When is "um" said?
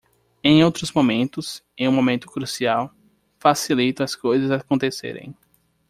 1.87-1.91